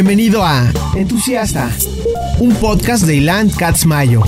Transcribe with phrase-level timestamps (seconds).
[0.00, 1.68] Bienvenido a Entusiasta,
[2.38, 4.22] un podcast de Ilan Katz Mayo.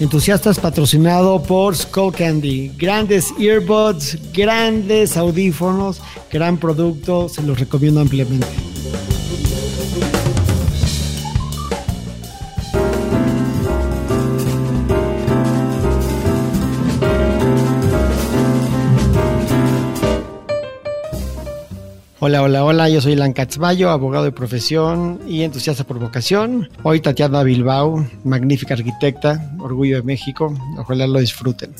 [0.00, 2.70] Entusiastas patrocinado por Skull Candy.
[2.76, 8.71] Grandes earbuds, grandes audífonos, gran producto, se los recomiendo ampliamente.
[22.24, 26.70] Hola, hola, hola, yo soy Ilan Katzmayo, abogado de profesión y entusiasta por vocación.
[26.84, 31.74] Hoy Tatiana Bilbao, magnífica arquitecta, orgullo de México, ojalá lo disfruten.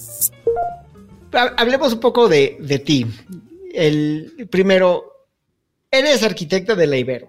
[1.56, 3.06] Hablemos un poco de, de ti.
[3.72, 5.28] El, primero,
[5.88, 7.28] eres arquitecta de la Ibero,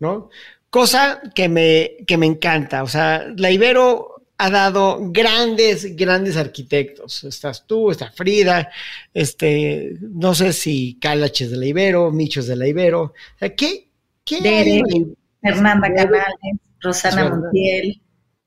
[0.00, 0.28] ¿no?
[0.70, 7.24] Cosa que me, que me encanta, o sea, la Ibero ha dado grandes, grandes arquitectos.
[7.24, 8.70] Estás tú, está Frida,
[9.12, 13.14] este, no sé si Calaches de la Ibero, Michos de la Ibero.
[13.38, 13.88] ¿Qué?
[14.24, 14.82] qué
[15.40, 18.00] Fernanda Canales, Rosana Montiel.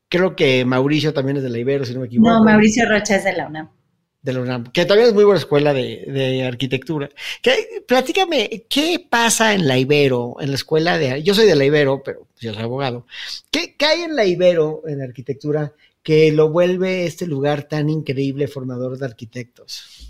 [0.08, 2.30] Creo que Mauricio también es de la Ibero, si no me equivoco.
[2.30, 3.70] No, Mauricio Rocha es de la UNAM.
[4.20, 7.08] De la UNAM, que también es muy buena escuela de, arquitectura.
[7.40, 11.22] ¿Qué, platícame, ¿qué pasa en la Ibero, en la escuela de...
[11.22, 13.06] Yo soy de la Ibero, pero yo soy abogado.
[13.50, 18.48] ¿Qué, qué hay en la Ibero, en arquitectura, que lo vuelve este lugar tan increíble
[18.48, 20.08] formador de arquitectos?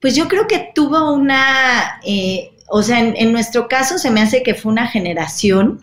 [0.00, 4.42] Pues yo creo que tuvo una, eh, o sea, en, nuestro caso se me hace
[4.42, 5.78] que fue una generación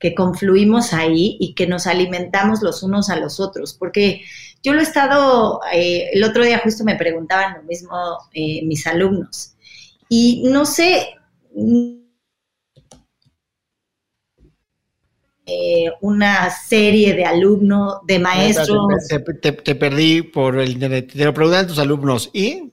[0.00, 4.22] que confluimos ahí y que nos alimentamos los unos a los otros, porque
[4.62, 8.86] yo lo he estado, eh, el otro día justo me preguntaban lo mismo eh, mis
[8.86, 9.54] alumnos,
[10.08, 11.16] y no sé,
[15.44, 18.86] Eh, una serie de alumnos, de maestros.
[19.40, 21.12] Te, perdí por el internet.
[21.12, 22.30] Te lo preguntan tus alumnos.
[22.32, 22.70] ¿Y?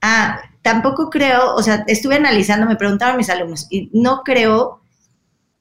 [0.00, 4.82] Ah, tampoco creo, o sea, estuve analizando, me preguntaron mis alumnos, y no creo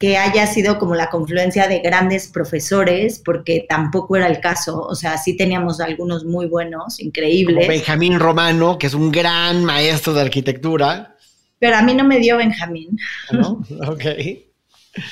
[0.03, 4.81] que haya sido como la confluencia de grandes profesores, porque tampoco era el caso.
[4.81, 7.69] O sea, sí teníamos algunos muy buenos, increíbles.
[7.69, 11.15] Benjamín Romano, que es un gran maestro de arquitectura.
[11.57, 12.99] Pero a mí no me dio Benjamín.
[13.31, 13.63] ¿No?
[13.87, 14.03] Ok.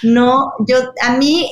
[0.04, 1.50] No, yo, a mí,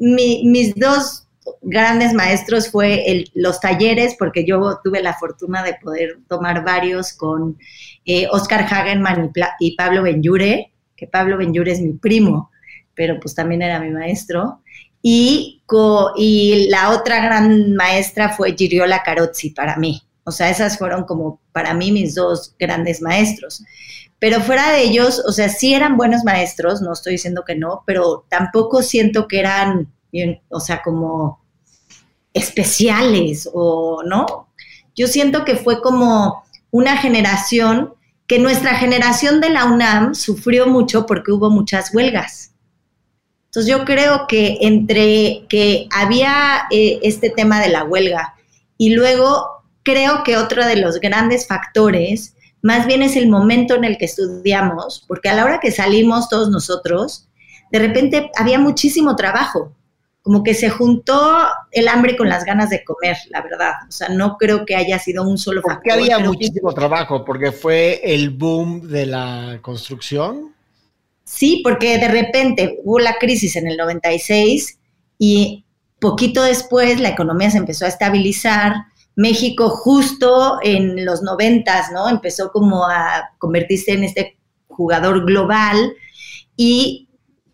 [0.00, 1.28] mis dos
[1.62, 7.56] grandes maestros fue los talleres, porque yo tuve la fortuna de poder tomar varios con
[8.04, 9.30] eh, Oscar Hagenman
[9.60, 12.49] y, Pablo Benyure, que Pablo Benyure es mi primo,
[13.00, 14.60] pero pues también era mi maestro.
[15.00, 15.62] Y,
[16.18, 20.02] y la otra gran maestra fue Giriola Carozzi para mí.
[20.24, 23.64] O sea, esas fueron como para mí mis dos grandes maestros.
[24.18, 27.84] Pero fuera de ellos, o sea, sí eran buenos maestros, no estoy diciendo que no,
[27.86, 29.90] pero tampoco siento que eran,
[30.50, 31.40] o sea, como
[32.34, 34.48] especiales o no.
[34.94, 37.94] Yo siento que fue como una generación
[38.26, 42.50] que nuestra generación de la UNAM sufrió mucho porque hubo muchas huelgas.
[43.50, 48.36] Entonces yo creo que entre que había eh, este tema de la huelga
[48.78, 53.84] y luego creo que otro de los grandes factores más bien es el momento en
[53.84, 57.26] el que estudiamos, porque a la hora que salimos todos nosotros,
[57.72, 59.74] de repente había muchísimo trabajo,
[60.22, 61.38] como que se juntó
[61.70, 63.72] el hambre con las ganas de comer, la verdad.
[63.88, 65.76] O sea, no creo que haya sido un solo factor.
[65.76, 70.54] Porque había muchísimo trabajo, porque fue el boom de la construcción.
[71.32, 74.80] Sí, porque de repente hubo la crisis en el 96
[75.16, 75.64] y
[76.00, 78.74] poquito después la economía se empezó a estabilizar,
[79.14, 82.08] México justo en los noventas, ¿no?
[82.08, 85.94] Empezó como a convertirse en este jugador global
[86.56, 87.08] y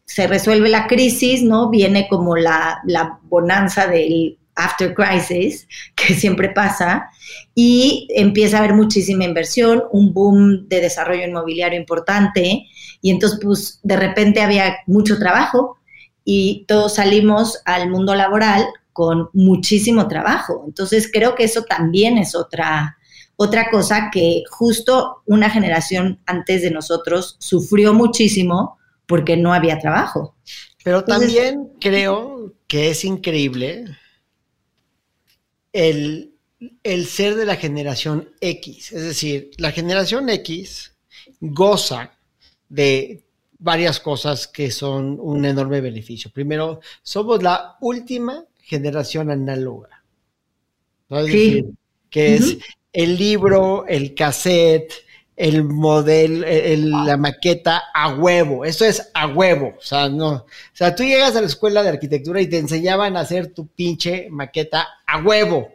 [0.07, 1.69] se resuelve la crisis, ¿no?
[1.69, 7.11] Viene como la, la bonanza del after crisis, que siempre pasa,
[7.55, 12.67] y empieza a haber muchísima inversión, un boom de desarrollo inmobiliario importante,
[13.01, 15.79] y entonces pues de repente había mucho trabajo
[16.25, 20.65] y todos salimos al mundo laboral con muchísimo trabajo.
[20.67, 22.97] Entonces creo que eso también es otra,
[23.37, 30.35] otra cosa que justo una generación antes de nosotros sufrió muchísimo porque no había trabajo.
[30.83, 33.85] Pero también creo que es increíble
[35.77, 36.33] el,
[36.83, 38.93] el ser de la generación X.
[38.93, 40.95] Es decir, la generación X
[41.41, 42.13] goza
[42.71, 43.23] de
[43.59, 46.31] varias cosas que son un enorme beneficio.
[46.31, 50.03] Primero, somos la última generación análoga.
[51.27, 51.65] Sí.
[52.09, 52.57] que es
[52.93, 54.93] el libro, el cassette,
[55.37, 56.47] el modelo,
[57.05, 58.65] la maqueta a huevo.
[58.65, 59.75] Eso es a huevo.
[59.79, 60.29] O sea, no.
[60.31, 63.67] O sea, tú llegas a la escuela de arquitectura y te enseñaban a hacer tu
[63.67, 65.69] pinche maqueta a huevo.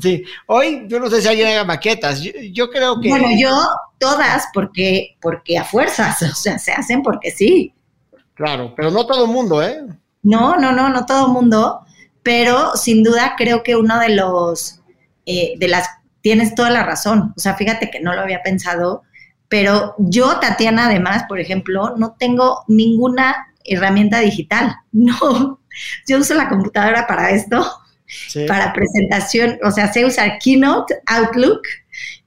[0.00, 0.24] sí.
[0.46, 2.20] Hoy yo no sé si alguien haga maquetas.
[2.52, 3.08] Yo, creo que.
[3.08, 3.50] Bueno, yo
[3.98, 7.72] todas, porque, porque a fuerzas, o sea, se hacen porque sí.
[8.34, 9.84] Claro, pero no todo el mundo, ¿eh?
[10.24, 11.80] No, no, no, no todo el mundo.
[12.24, 14.80] Pero sin duda creo que uno de los.
[15.26, 15.88] Eh, de las.
[16.24, 17.34] Tienes toda la razón.
[17.36, 19.02] O sea, fíjate que no lo había pensado.
[19.48, 24.74] Pero yo, Tatiana, además, por ejemplo, no tengo ninguna herramienta digital.
[24.92, 25.60] No.
[26.08, 27.62] Yo uso la computadora para esto
[28.46, 31.62] para presentación, o sea, sé usar Keynote, Outlook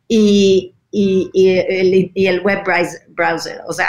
[0.07, 2.63] y, el, web
[3.09, 3.87] browser, o sea,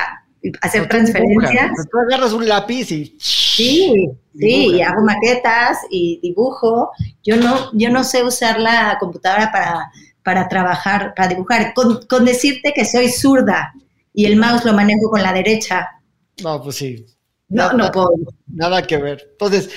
[0.60, 1.72] hacer transferencias.
[1.90, 3.18] Tú agarras un lápiz y...
[3.58, 6.90] Sí, sí, y hago maquetas y dibujo.
[7.24, 9.90] Yo no, yo no sé usar la computadora para,
[10.22, 11.74] para trabajar, para dibujar.
[11.74, 13.72] Con, con decirte que soy zurda
[14.14, 15.88] y el mouse lo manejo con la derecha.
[16.42, 17.04] No, pues sí,
[17.48, 18.10] no, no puedo.
[18.46, 19.28] Nada que ver.
[19.32, 19.70] Entonces,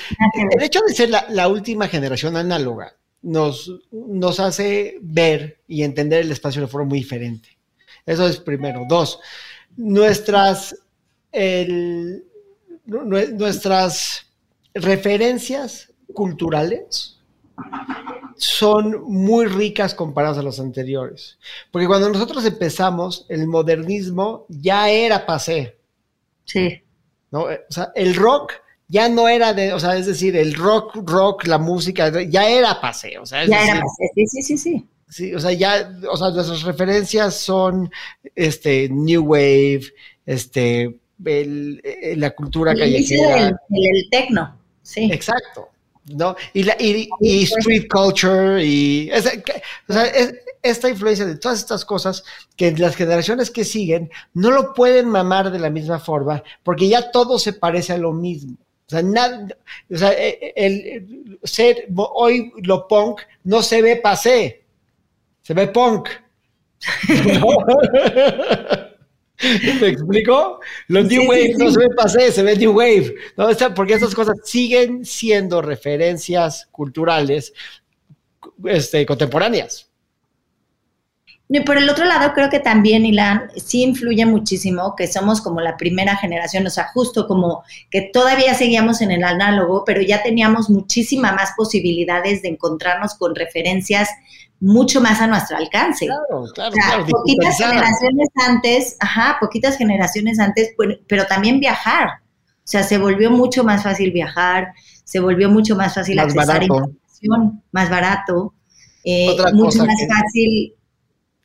[0.52, 6.32] el hecho de ser la, última generación análoga nos, nos hace ver y entender el
[6.32, 7.50] espacio de forma muy diferente.
[8.06, 8.86] Eso es primero.
[8.88, 9.20] Dos,
[9.78, 10.76] nuestras,
[12.86, 14.26] nuestras
[14.74, 17.20] referencias culturales
[18.38, 21.38] son muy ricas comparadas a las anteriores.
[21.72, 25.78] Porque cuando nosotros empezamos, el modernismo ya era pasé.
[26.46, 26.82] Sí.
[27.32, 27.44] ¿no?
[27.44, 28.54] O sea, el rock
[28.88, 32.80] ya no era de, o sea, es decir, el rock, rock, la música, ya era
[32.82, 34.88] paseo, o sea, ya era paseo, sí, sí, sí, sí.
[35.08, 37.92] Sí, o sea, ya, o sea, nuestras referencias son,
[38.36, 39.84] este, New Wave,
[40.26, 43.48] este, el, eh, la cultura callejera.
[43.48, 45.10] El, el, tecno, sí.
[45.12, 45.70] Exacto,
[46.06, 46.36] ¿no?
[46.54, 50.34] Y, la, y, y street culture, y, o sea, es,
[50.64, 52.24] esta influencia de todas estas cosas
[52.56, 57.12] que las generaciones que siguen no lo pueden mamar de la misma forma porque ya
[57.12, 58.58] todo se parece a lo mismo.
[58.88, 59.48] O sea, nada,
[59.92, 64.64] o sea e, e, el, ser hoy lo punk no se ve pasé,
[65.42, 66.10] se ve punk.
[69.82, 70.60] ¿Me explico?
[70.88, 73.16] Los New Wave no se ve pasé, se ve New Wave.
[73.38, 73.50] ¿no?
[73.76, 77.54] Porque estas cosas siguen siendo referencias culturales
[78.66, 79.92] este, contemporáneas.
[81.54, 85.60] Y por el otro lado, creo que también, Ilan, sí influye muchísimo que somos como
[85.60, 90.24] la primera generación, o sea, justo como que todavía seguíamos en el análogo, pero ya
[90.24, 94.08] teníamos muchísima más posibilidades de encontrarnos con referencias
[94.62, 96.06] mucho más a nuestro alcance.
[96.06, 100.70] Claro, claro, claro Poquitas generaciones antes, ajá, poquitas generaciones antes,
[101.08, 102.08] pero también viajar.
[102.64, 104.72] O sea, se volvió mucho más fácil viajar,
[105.04, 108.54] se volvió mucho más fácil accesar información, más barato,
[109.04, 110.76] eh, mucho más fácil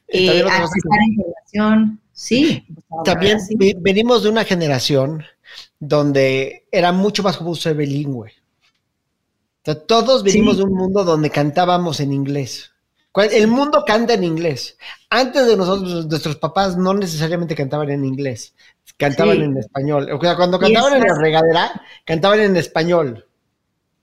[0.09, 2.67] eh, información, sí.
[3.05, 3.39] También
[3.81, 5.25] venimos de una generación
[5.81, 8.33] donde era mucho más común ser bilingüe.
[9.87, 12.73] todos venimos de un mundo donde cantábamos en inglés.
[13.17, 14.77] El mundo canta en inglés.
[15.11, 18.55] Antes de nosotros, nuestros papás no necesariamente cantaban en inglés,
[18.97, 20.11] cantaban en español.
[20.13, 23.27] O sea, cuando cantaban en la regadera, cantaban en español.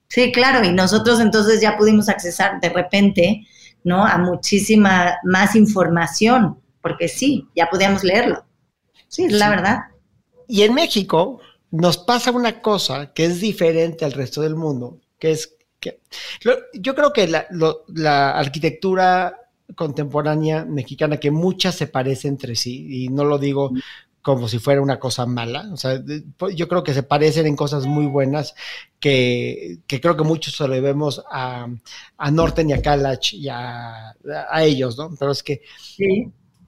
[0.08, 3.48] Sí, claro, y nosotros entonces ya pudimos accesar de repente
[3.84, 4.06] ¿no?
[4.06, 8.46] A muchísima más información, porque sí, ya podíamos leerlo.
[9.08, 9.80] Sí, es la verdad.
[10.48, 11.40] Y en México
[11.72, 16.00] nos pasa una cosa que es diferente al resto del mundo, que es que
[16.74, 17.48] yo creo que la,
[17.88, 19.38] la arquitectura
[19.76, 23.72] contemporánea mexicana, que muchas se parecen entre sí, y no lo digo
[24.24, 25.70] como si fuera una cosa mala.
[25.72, 26.02] O sea,
[26.38, 28.56] pues, yo creo que se parecen en cosas muy buenas
[29.00, 31.68] que, creo que muchos se lo debemos a,
[32.18, 34.16] a Norten y a Kalach y a,
[34.62, 35.14] ellos, ¿no?
[35.20, 35.62] Pero es que,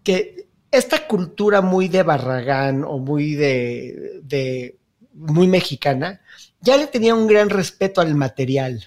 [0.04, 4.78] que esta cultura muy de Barragán o muy de, de,
[5.14, 6.22] muy mexicana,
[6.60, 8.86] ya le tenía un gran respeto al material.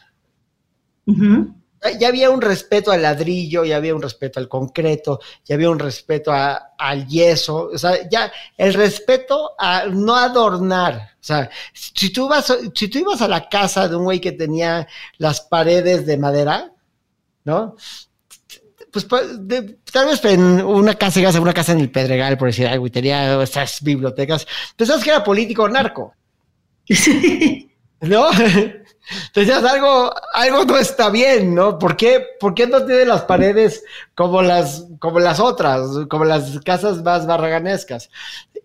[1.99, 5.79] Ya había un respeto al ladrillo, ya había un respeto al concreto, ya había un
[5.79, 11.11] respeto al yeso, o sea, ya el respeto a no adornar.
[11.21, 14.33] O sea, si tú, vas, si tú ibas a la casa de un güey que
[14.33, 14.89] tenía
[15.19, 16.73] las paredes de madera,
[17.45, 17.77] ¿no?
[18.91, 19.27] Pues, pues
[19.93, 23.41] tal vez en una casa, una casa en el Pedregal, por decir algo, y tenía
[23.43, 24.47] esas bibliotecas,
[24.77, 26.15] pensabas que era político o narco.
[28.01, 28.29] ¿No?
[29.27, 31.79] Entonces algo, algo no está bien, ¿no?
[31.79, 33.85] ¿Por qué, ¿Por qué no tiene las paredes
[34.15, 38.11] como las, como las otras, como las casas más barraganescas?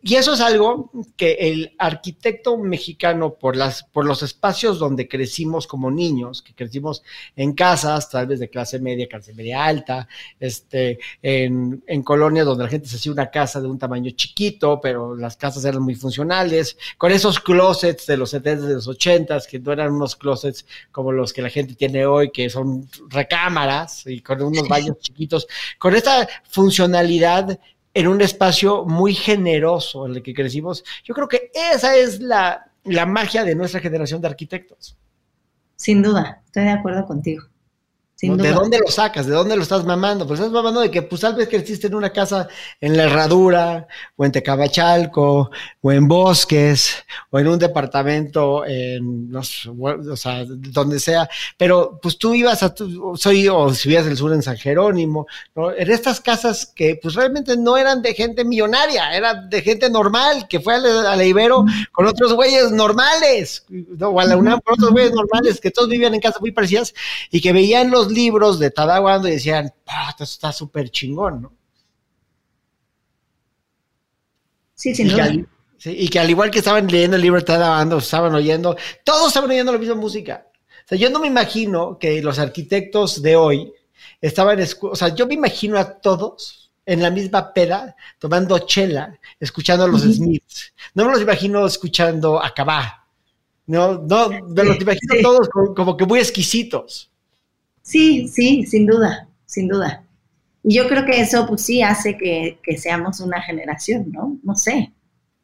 [0.02, 5.66] Y eso es algo que el arquitecto mexicano, por, las, por los espacios donde crecimos
[5.66, 7.04] como niños, que crecimos
[7.38, 10.10] en casas, tal vez de clase media, clase media alta,
[10.42, 14.82] este, en, en colonias donde la gente se hacía una casa de un tamaño chiquito,
[14.82, 19.24] pero las casas eran muy funcionales, con esos closets de los 70 de los 80
[19.50, 22.88] que no eran unos closets closets como los que la gente tiene hoy, que son
[23.10, 25.48] recámaras y con unos baños chiquitos,
[25.78, 27.60] con esta funcionalidad
[27.94, 30.84] en un espacio muy generoso en el que crecimos.
[31.04, 34.98] Yo creo que esa es la, la magia de nuestra generación de arquitectos.
[35.76, 37.44] Sin duda, estoy de acuerdo contigo.
[38.30, 39.26] ¿De dónde lo sacas?
[39.26, 40.26] ¿De dónde lo estás mamando?
[40.26, 42.48] Pues estás mamando de que pues tal vez creciste en una casa
[42.80, 45.52] en la herradura, o en Tecabachalco,
[45.82, 52.00] o en bosques, o en un departamento en, no sé, o sea, donde sea, pero
[52.02, 55.74] pues tú ibas a, tu, soy, o si vivías el sur en San Jerónimo, ¿no?
[55.74, 60.48] En estas casas que pues realmente no eran de gente millonaria, eran de gente normal,
[60.48, 63.66] que fue a la, Ibero con otros güeyes normales,
[64.00, 66.94] o a la UNAM con otros güeyes normales, que todos vivían en casas muy parecidas,
[67.32, 69.74] y que veían los libros de Tadaguando y decían,
[70.10, 71.54] esto está súper chingón, ¿no?
[74.76, 75.32] Sí, sin duda.
[75.86, 79.50] y que al igual que estaban leyendo el libro de Tadaguando, estaban oyendo, todos estaban
[79.50, 80.48] oyendo la misma música.
[80.86, 83.74] O sea, yo no me imagino que los arquitectos de hoy
[84.20, 89.86] estaban, o sea, yo me imagino a todos en la misma peda, tomando chela, escuchando
[89.86, 90.74] a los Smiths.
[90.94, 93.08] No me los imagino escuchando a Cabá.
[93.66, 97.10] No, no, me los imagino todos como, que muy exquisitos.
[97.84, 100.04] Sí, sí, sin duda, sin duda.
[100.64, 104.38] Y yo creo que eso, pues sí, hace que, seamos una generación, ¿no?
[104.42, 104.94] No sé.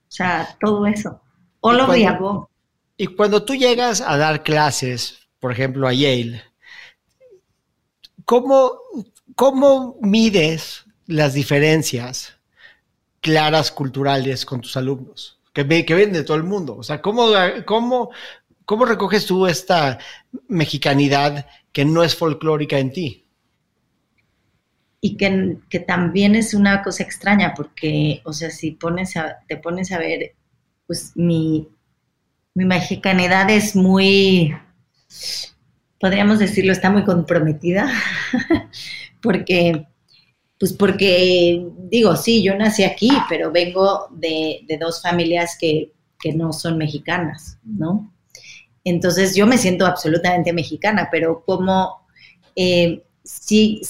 [0.07, 1.21] O sea, todo eso.
[1.59, 2.49] O lo cuando,
[2.95, 6.41] Y cuando tú llegas a dar clases, por ejemplo, a Yale,
[8.23, 8.79] ¿cómo,
[9.35, 12.37] cómo mides las diferencias
[13.19, 15.41] claras culturales con tus alumnos?
[15.51, 16.77] Que, que ven de todo el mundo.
[16.77, 17.27] O sea, ¿cómo,
[17.65, 18.11] cómo,
[18.63, 19.99] ¿cómo recoges tú esta
[20.47, 21.45] mexicanidad
[21.79, 23.25] que no es folclórica en ti.
[24.99, 29.13] Y que, que, también es una cosa extraña, porque, o sea, si pones
[29.47, 30.35] te pones a ver,
[30.87, 31.69] pues mi,
[32.53, 34.53] mi mexicanidad es muy,
[36.01, 37.89] podríamos decirlo, está muy comprometida,
[39.21, 39.87] porque,
[40.59, 46.33] pues porque, digo, sí, yo nací aquí, pero vengo de, de dos familias que, que
[46.33, 48.13] no son mexicanas, ¿no?
[48.89, 52.07] Entonces yo me siento absolutamente mexicana, pero como
[52.55, 53.81] eh, sí,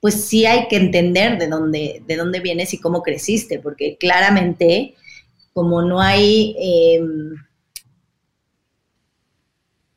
[0.00, 4.94] pues sí hay que entender de dónde, de dónde vienes y cómo creciste, porque claramente
[5.52, 7.34] como no hay, em,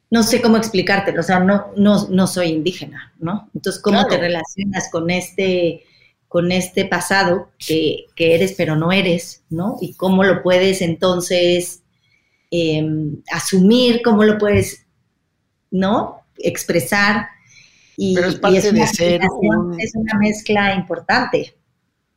[0.09, 3.49] no sé cómo explicártelo, o sea, no, no, no soy indígena, ¿no?
[3.53, 5.83] Entonces, ¿cómo te relacionas con este,
[6.27, 9.77] con este pasado que, que, eres pero no eres, ¿no?
[9.81, 11.83] Y cómo lo puedes entonces
[12.51, 14.85] Em, asumir, cómo lo puedes,
[15.71, 16.21] ¿no?
[16.37, 17.27] Expresar.
[17.95, 19.21] Y, pero es parte de ser
[19.77, 21.55] Es una mezcla importante.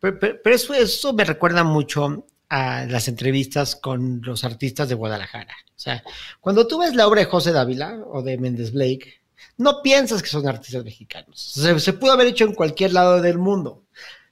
[0.01, 5.55] Pero, eso, eso me recuerda mucho a las entrevistas con los artistas de Guadalajara.
[5.77, 6.03] O sea,
[6.41, 9.23] cuando tú ves la obra de José Dávila o de Méndez Blake,
[9.59, 11.41] no piensas que son artistas mexicanos.
[11.41, 13.82] Se, se, pudo haber hecho en cualquier lado del mundo.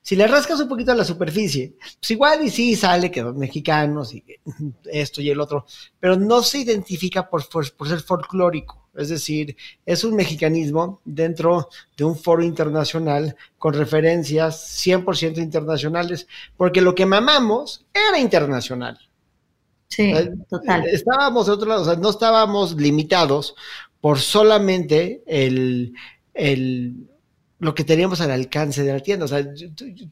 [0.03, 3.39] Si le rascas un poquito a la superficie, pues igual y sí sale que son
[3.39, 4.25] mexicanos y
[4.85, 5.67] esto y el otro,
[5.99, 8.89] pero no se identifica por, por, ser folclórico.
[8.95, 16.27] Es decir, es un mexicanismo dentro de un foro internacional con referencias 100% internacionales,
[16.57, 18.99] porque lo que mamamos era internacional.
[19.89, 20.13] Sí,
[20.49, 20.87] total.
[20.89, 23.55] Estábamos de otro lado, o sea, no estábamos limitados
[24.01, 25.95] por solamente el,
[26.33, 27.10] el
[27.61, 29.27] lo que teníamos al alcance de la tienda.
[29.27, 29.47] O sea,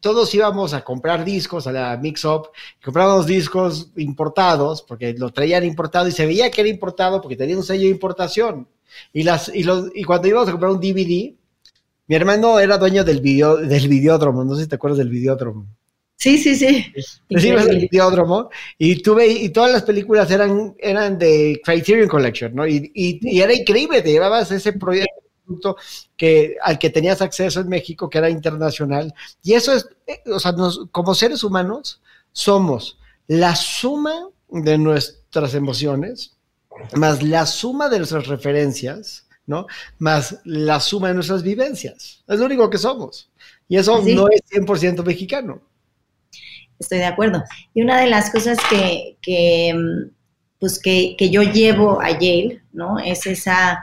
[0.01, 2.51] todos íbamos a comprar discos a la Mix Up,
[2.85, 7.57] comprábamos discos importados, porque lo traían importado y se veía que era importado porque tenía
[7.57, 8.69] un sello de importación.
[9.13, 11.35] Y, las, y, los, y cuando íbamos a comprar un DVD,
[12.07, 15.67] mi hermano era dueño del, video, del videódromo, no sé si te acuerdas del videódromo.
[16.17, 16.85] Sí, sí, sí.
[17.31, 22.67] Recibes el videódromo y tuve y todas las películas eran, eran de Criterion Collection, ¿no?
[22.67, 25.28] Y, y, y era increíble, te llevabas ese proyecto
[26.17, 29.15] que, al que tenías acceso en México, que era internacional.
[29.43, 30.55] Y eso es, eh, o sea,
[30.91, 32.01] como seres humanos,
[32.33, 36.37] somos la suma de nuestras emociones,
[36.95, 39.67] más la suma de nuestras referencias, ¿no?
[39.99, 42.23] Más la suma de nuestras vivencias.
[42.27, 43.31] Es lo único que somos.
[43.69, 45.61] Y eso no es 100% mexicano.
[46.79, 47.43] Estoy de acuerdo.
[47.75, 49.75] Y una de las cosas que, que
[50.61, 52.99] pues que, que, yo llevo a Yale, ¿no?
[52.99, 53.83] Es esa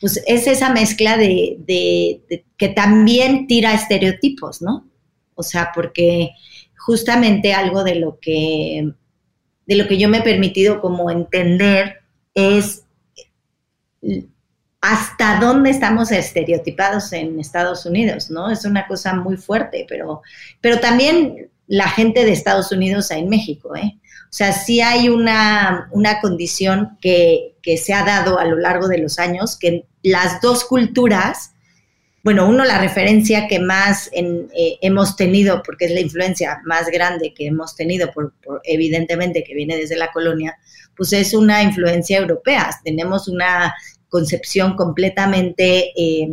[0.00, 2.22] pues es esa mezcla de,
[2.56, 4.88] que también tira estereotipos, ¿no?
[5.34, 6.30] O sea, porque
[6.76, 8.92] justamente algo de lo que
[9.66, 11.98] de lo que yo me he permitido como entender
[12.32, 12.84] es
[14.80, 18.50] hasta dónde estamos estereotipados en Estados Unidos, ¿no?
[18.50, 20.22] Es una cosa muy fuerte, pero,
[20.60, 23.98] pero también la gente de Estados Unidos en México, ¿eh?
[24.24, 28.86] O sea, sí hay una, una condición que, que, se ha dado a lo largo
[28.86, 31.52] de los años, que las dos culturas,
[32.24, 37.32] bueno, uno la referencia que más eh, hemos tenido, porque es la influencia más grande
[37.34, 40.56] que hemos tenido, por, evidentemente que viene desde la colonia,
[40.96, 42.70] pues es una influencia europea.
[42.84, 43.74] Tenemos una
[44.08, 46.28] concepción completamente eh,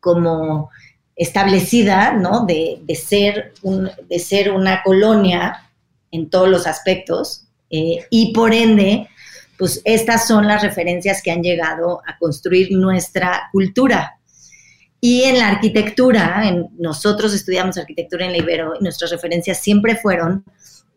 [0.00, 0.70] como
[1.14, 2.46] establecida, ¿no?
[2.46, 5.70] De, de, ser un, de ser una colonia
[6.10, 9.08] en todos los aspectos eh, y por ende,
[9.62, 14.18] pues estas son las referencias que han llegado a construir nuestra cultura.
[15.00, 19.94] Y en la arquitectura, en, nosotros estudiamos arquitectura en la Ibero y nuestras referencias siempre
[19.94, 20.44] fueron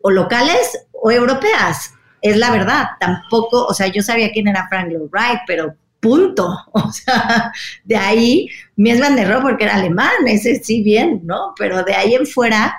[0.02, 1.92] o locales o europeas.
[2.20, 6.58] Es la verdad, tampoco, o sea, yo sabía quién era Frank Lloyd Wright, pero punto.
[6.72, 7.52] O sea,
[7.84, 11.54] de ahí, Mies van der Rohe porque era alemán, ese sí bien, ¿no?
[11.56, 12.74] Pero de ahí en fuera,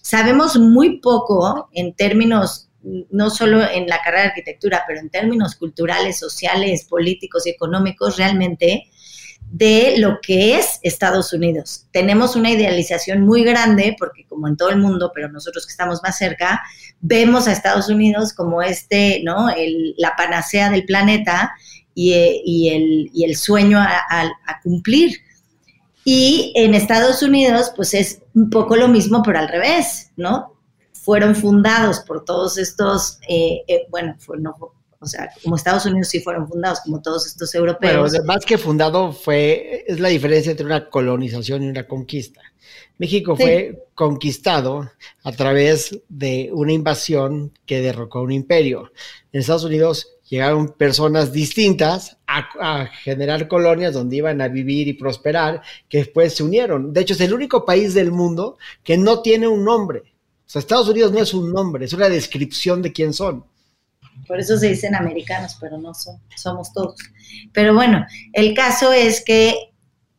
[0.00, 5.56] sabemos muy poco en términos, no solo en la carrera de arquitectura, pero en términos
[5.56, 8.88] culturales, sociales, políticos y económicos, realmente
[9.50, 11.86] de lo que es Estados Unidos.
[11.90, 16.00] Tenemos una idealización muy grande, porque como en todo el mundo, pero nosotros que estamos
[16.02, 16.60] más cerca,
[17.00, 19.48] vemos a Estados Unidos como este, ¿no?
[19.96, 21.52] la panacea del planeta
[21.94, 25.18] y, el, el, sueño a cumplir.
[26.04, 30.57] Y en Estados Unidos, pues es un poco lo mismo, pero al revés, ¿no?
[31.08, 34.54] Fueron fundados por todos estos, eh, eh, bueno, fue, no,
[35.00, 38.10] o sea, como Estados Unidos sí fueron fundados, como todos estos europeos.
[38.12, 42.42] Pero más que fundado fue, es la diferencia entre una colonización y una conquista.
[42.98, 44.90] México fue conquistado
[45.22, 48.92] a través de una invasión que derrocó un imperio.
[49.32, 55.62] En Estados Unidos llegaron personas distintas a, generar colonias donde iban a vivir y prosperar,
[55.88, 56.92] que después se unieron.
[56.92, 60.07] De hecho, es el único país del mundo que no tiene un nombre.
[60.48, 63.44] O sea, Estados Unidos no es un nombre, es una descripción de quién son.
[64.26, 66.96] Por eso se dicen americanos, pero no son, somos todos.
[67.52, 69.72] Pero bueno, el caso es que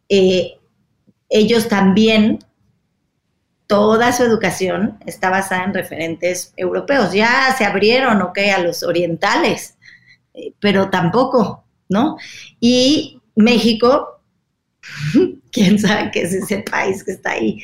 [0.08, 0.54] eh,
[1.30, 2.38] ellos también,
[3.66, 7.12] toda su educación está basada en referentes europeos.
[7.12, 9.80] Ya se abrieron, ok, a los orientales,
[10.60, 12.18] pero tampoco, ¿no?
[12.60, 14.22] Y México,
[15.52, 17.64] quién sabe qué es ese país que está ahí.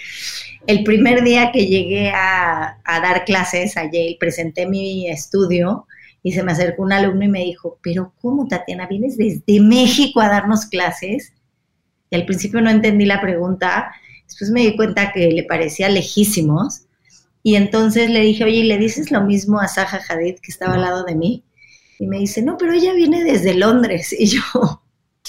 [0.68, 5.86] El primer día que llegué a, dar clases a Yale, presenté mi estudio
[6.24, 8.88] y se me acercó un alumno y me dijo, pero ¿cómo, Tatiana?
[8.88, 11.34] ¿Vienes desde México a darnos clases?
[12.10, 13.92] Y al principio no entendí la pregunta,
[14.26, 16.82] después me di cuenta que le parecía lejísimos.
[17.44, 20.82] Y entonces le dije, oye, ¿le dices lo mismo a Zaha Hadid que estaba al
[20.82, 21.44] lado de mí?
[22.00, 24.14] Y me dice, no, pero ella viene desde Londres.
[24.18, 24.42] Y yo,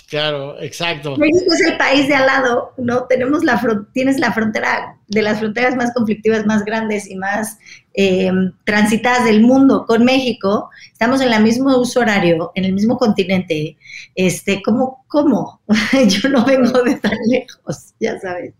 [0.09, 1.17] Claro, exacto.
[1.17, 3.05] México es el país de al lado, ¿no?
[3.05, 3.61] Tenemos la
[3.93, 7.59] tienes la frontera de las fronteras más conflictivas, más grandes y más
[7.95, 8.31] eh,
[8.65, 10.71] transitadas del mundo con México.
[10.93, 13.77] Estamos en el mismo uso horario, en el mismo continente.
[14.15, 15.05] Este, ¿cómo?
[15.09, 15.61] ¿Cómo?
[16.09, 18.55] Yo no vengo de tan lejos, ya sabes.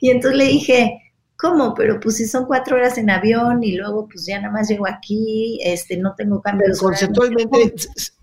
[0.00, 1.74] Y entonces le dije, ¿cómo?
[1.74, 4.86] Pero pues si son cuatro horas en avión y luego pues ya nada más llego
[4.86, 6.66] aquí, este, no tengo cambio.
[6.66, 7.74] Pero conceptualmente,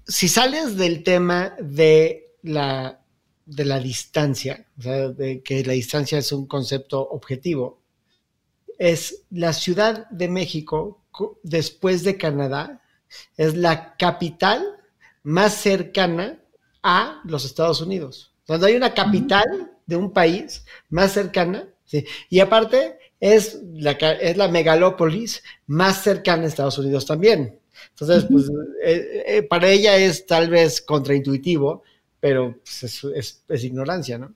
[0.05, 2.99] si sales del tema de la,
[3.45, 7.81] de la distancia, o sea, de que la distancia es un concepto objetivo,
[8.77, 11.01] es la Ciudad de México,
[11.43, 12.81] después de Canadá,
[13.37, 14.63] es la capital
[15.21, 16.39] más cercana
[16.81, 18.33] a los Estados Unidos.
[18.45, 21.67] Cuando hay una capital de un país más cercana,
[22.29, 27.59] y aparte es la, es la megalópolis más cercana a Estados Unidos también.
[27.89, 28.49] Entonces, pues
[28.83, 31.83] eh, eh, para ella es tal vez contraintuitivo,
[32.23, 33.03] pero pues,
[33.49, 34.33] es, ignorancia, ¿no?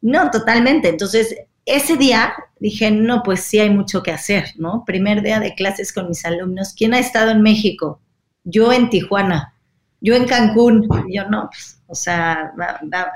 [0.00, 0.88] No, totalmente.
[0.88, 1.36] Entonces,
[1.66, 4.82] ese día dije, no, pues sí hay mucho que hacer, ¿no?
[4.86, 6.72] Primer día de clases con mis alumnos.
[6.74, 8.00] ¿Quién ha estado en México?
[8.44, 9.54] Yo en Tijuana,
[10.00, 10.88] yo en Cancún.
[11.12, 12.50] yo no, pues, o sea,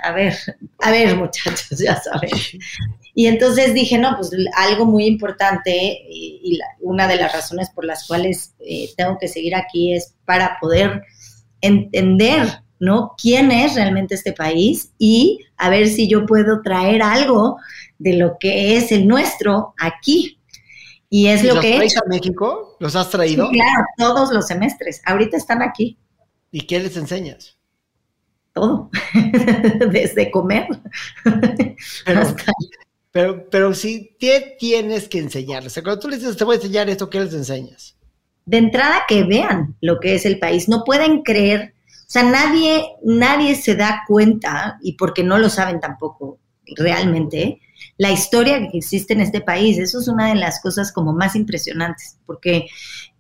[0.03, 0.35] a ver,
[0.81, 2.29] a ver, muchachos, ya saben.
[3.14, 8.07] Y entonces dije, no, pues algo muy importante y, una de las razones por las
[8.07, 11.03] cuales eh, tengo que seguir aquí es para poder
[11.62, 13.14] entender, ¿no?
[13.16, 14.90] ¿Quién es realmente este país?
[14.98, 17.56] Y a ver si yo puedo traer algo
[17.98, 20.40] de lo que es el nuestro aquí.
[21.08, 22.76] Y es lo que he a México?
[22.80, 23.48] ¿Los has traído?
[23.50, 25.00] claro, todos los semestres.
[25.06, 25.96] Ahorita están aquí.
[26.50, 27.56] ¿Y qué les enseñas?
[28.52, 28.90] Todo,
[29.92, 30.66] desde comer
[32.04, 32.52] hasta
[33.12, 35.78] pero, pero sí, ¿qué tienes que enseñarles?
[35.82, 37.96] Cuando tú les dices, te voy a enseñar esto, ¿qué les enseñas?
[38.44, 40.68] De entrada, que vean lo que es el país.
[40.68, 41.71] No pueden creer,
[42.12, 46.38] sea, nadie, nadie se da cuenta, y porque no lo saben tampoco,
[46.77, 47.61] realmente
[47.98, 49.79] la historia que existe en este país.
[49.79, 52.66] Eso es una de las cosas como más impresionantes, porque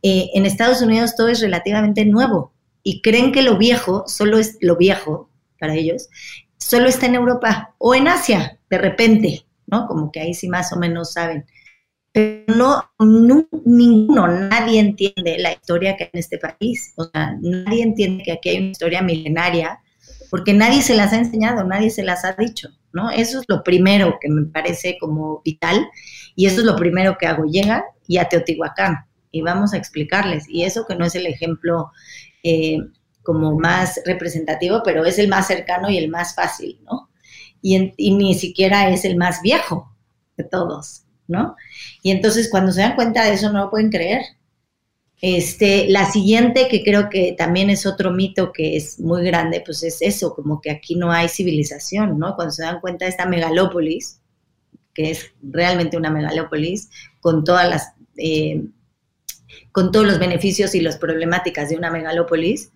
[0.02, 2.52] eh, en Estados Unidos todo es relativamente nuevo
[2.82, 6.08] y creen que lo viejo, solo es lo viejo para ellos,
[6.58, 9.86] solo está en Europa o en Asia, de repente, ¿no?
[9.86, 11.46] Como que ahí sí más o menos saben.
[12.12, 16.92] Pero no, no, ninguno, nadie entiende la historia que hay en este país.
[16.96, 19.80] O sea, nadie entiende que aquí hay una historia milenaria,
[20.30, 22.68] porque nadie se las ha enseñado, nadie se las ha dicho.
[22.92, 23.10] ¿no?
[23.10, 25.88] Eso es lo primero que me parece como vital
[26.36, 27.44] y eso es lo primero que hago.
[27.44, 30.48] Llega y a Teotihuacán y vamos a explicarles.
[30.48, 31.90] Y eso que no es el ejemplo
[32.42, 32.78] eh,
[33.22, 37.08] como más representativo, pero es el más cercano y el más fácil, ¿no?
[37.64, 37.78] Y,
[38.16, 39.94] ni siquiera es el más viejo
[40.36, 41.56] de todos, ¿no?
[42.02, 44.22] Y entonces cuando se dan cuenta de eso no lo pueden creer.
[45.20, 49.82] Este, la siguiente, que creo que también es otro mito que es muy grande, pues
[49.82, 52.34] es eso, como que aquí no hay civilización, ¿no?
[52.34, 54.20] Cuando se dan cuenta de esta megalópolis,
[54.94, 56.90] que es realmente una megalópolis,
[57.20, 58.64] con todas las, eh,
[59.70, 62.72] con todos los beneficios y las problemáticas de una megalópolis,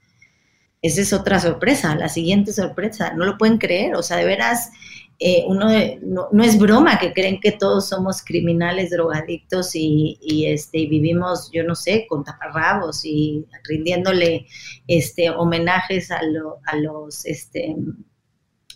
[0.83, 4.71] esa es otra sorpresa, la siguiente sorpresa, no lo pueden creer, o sea, de veras,
[5.19, 5.69] eh, uno
[6.03, 11.65] no, es broma que creen que todos somos criminales, drogadictos y, este, y vivimos, yo
[11.65, 14.47] no sé, con taparrabos y rindiéndole
[14.87, 16.21] este, homenajes a,
[16.65, 17.77] a, los, este,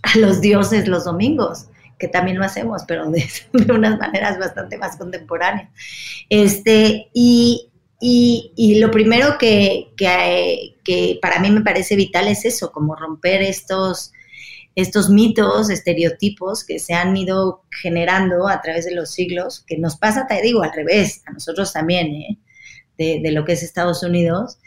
[0.03, 1.66] a los dioses los domingos
[2.00, 3.24] que también lo hacemos, pero de,
[3.72, 5.70] unas maneras bastante más contemporáneas.
[6.31, 12.72] Este, y, y, lo primero que, que, que, para mí me parece vital es eso,
[12.72, 14.12] como romper estos,
[14.74, 19.96] estos mitos, estereotipos que se han ido generando a través de los siglos, que nos
[19.96, 22.38] pasa, te digo, al revés, a nosotros también, ¿eh?
[22.98, 24.59] de, lo que es Estados Unidos.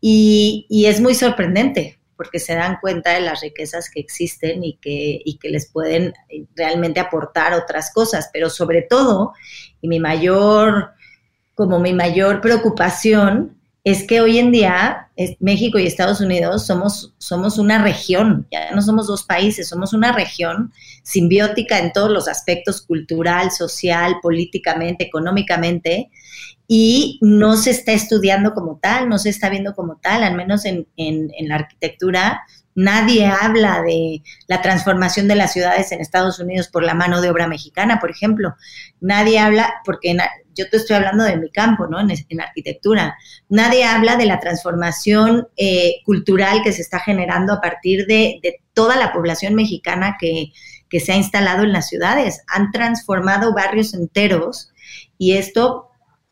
[0.00, 5.20] Y, es muy sorprendente porque se dan cuenta de las riquezas que existen y que,
[5.24, 6.12] y que les pueden
[6.56, 9.34] realmente aportar otras cosas, pero sobre todo,
[9.80, 10.90] y mi mayor,
[11.54, 13.57] como mi mayor preocupación
[13.90, 15.08] es que hoy en día
[15.40, 20.12] México y Estados Unidos somos, somos una región, ya no somos dos países, somos una
[20.12, 20.72] región
[21.02, 26.10] simbiótica en todos los aspectos, cultural, social, políticamente, económicamente,
[26.66, 30.66] y no se está estudiando como tal, no se está viendo como tal, al menos
[30.66, 32.42] en, en, en la arquitectura.
[32.74, 37.30] Nadie habla de la transformación de las ciudades en Estados Unidos por la mano de
[37.30, 38.54] obra mexicana, por ejemplo.
[39.00, 40.14] Nadie habla, porque
[40.58, 42.00] yo te estoy hablando de mi campo, ¿no?
[42.00, 43.16] En, arquitectura.
[43.48, 48.40] Nadie habla de la transformación eh, cultural que se está generando a partir de,
[48.74, 50.52] toda la población mexicana que,
[50.88, 52.42] que se ha instalado en las ciudades.
[52.48, 54.70] Han transformado barrios enteros
[55.16, 55.88] y esto,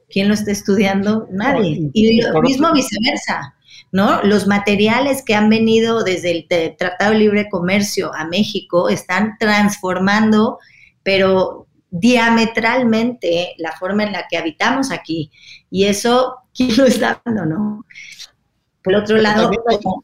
[0.09, 1.27] ¿quién lo está estudiando?
[1.31, 1.91] Nadie.
[1.93, 3.55] Y lo mismo viceversa.
[3.93, 4.23] ¿no?
[4.23, 10.59] Los materiales que han venido desde el Tratado de Libre Comercio a México están transformando,
[11.03, 11.66] pero
[11.99, 15.31] diametralmente la forma en la que habitamos aquí.
[15.71, 17.85] Y eso, ¿quién lo está dando, no?
[18.83, 19.51] Por otro lado,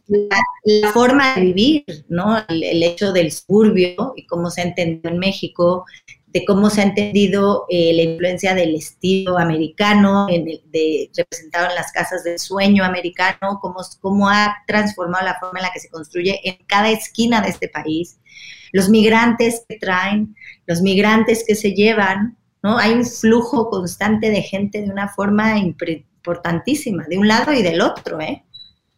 [0.08, 2.36] la, forma de vivir, ¿no?
[2.48, 5.84] El, hecho del suburbio y cómo se ha entendido en México,
[6.32, 11.74] de cómo se ha entendido eh, la influencia del estilo americano, en de, representado en
[11.74, 15.90] las casas del sueño americano, cómo, cómo ha transformado la forma en la que se
[15.90, 18.18] construye en cada esquina de este país
[18.72, 20.34] los migrantes que traen,
[20.66, 22.78] los migrantes que se llevan, ¿no?
[22.78, 27.82] Hay un flujo constante de gente de una forma importantísima, de un lado y del
[27.82, 28.44] otro, ¿eh?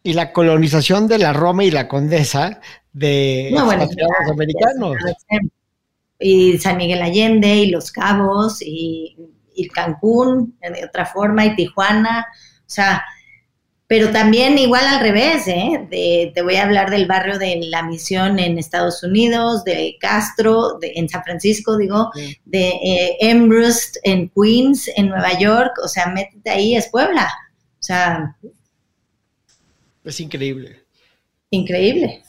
[0.03, 2.61] Y la colonización de la Roma y la Condesa
[2.93, 3.61] de los
[4.31, 4.95] americanos.
[6.19, 9.17] Y San Miguel Allende y Los Cabos y,
[9.53, 12.25] y Cancún, de otra forma, y Tijuana.
[12.59, 13.03] O sea,
[13.87, 16.31] pero también igual al revés, ¿eh?
[16.33, 20.93] te voy a hablar del barrio de la misión en Estados Unidos, de Castro, de,
[20.95, 22.09] en San Francisco, digo,
[22.45, 27.31] de eh, Amherst en Queens, en Nueva York, o sea, métete ahí, es Puebla.
[27.79, 28.35] O sea...
[30.03, 30.83] Es increíble.
[31.51, 32.23] Increíble.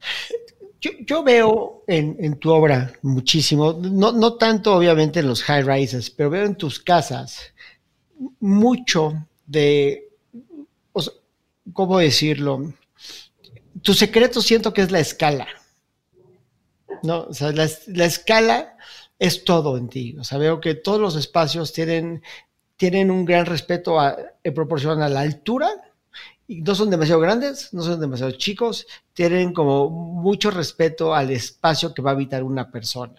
[0.80, 6.30] Yo, veo en, tu obra muchísimo, no, no tanto obviamente en los high rises, pero
[6.30, 7.52] veo en tus casas
[8.40, 10.06] mucho de
[11.72, 12.72] ¿cómo decirlo?
[13.82, 15.46] Tu secreto siento que es la escala.
[17.02, 17.22] ¿no?
[17.24, 17.64] O sea, la,
[18.04, 18.76] escala
[19.18, 20.16] es todo en ti.
[20.18, 22.22] O sea, veo que todos los espacios tienen,
[22.76, 23.98] tienen un gran respeto
[24.42, 25.68] en proporción a la altura.
[26.48, 32.02] No son demasiado grandes, no son demasiado chicos, tienen como mucho respeto al espacio que
[32.02, 33.16] va a habitar una persona.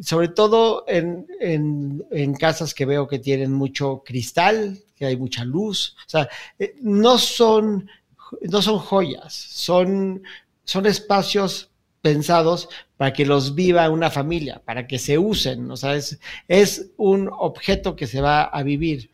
[0.00, 5.96] Sobre todo en, en casas que veo que tienen mucho cristal, hay mucha luz.
[6.06, 7.88] O sea, eh, no son,
[8.42, 10.22] no son joyas, son,
[10.64, 11.70] son espacios
[12.00, 15.96] pensados para que los viva una familia, para que se usen, o sea,
[16.48, 19.10] es un objeto que se va a vivir.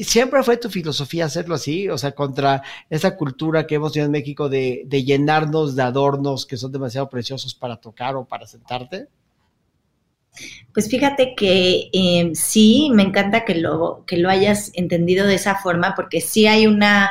[0.00, 1.90] ¿Y siempre fue tu filosofía hacerlo así?
[1.90, 6.46] O sea, contra esa cultura que hemos tenido en México de, de llenarnos de adornos
[6.46, 9.08] que son demasiado preciosos para tocar o para sentarte.
[10.72, 15.56] Pues fíjate que eh, sí, me encanta que lo, que lo hayas entendido de esa
[15.56, 17.10] forma, porque sí hay una,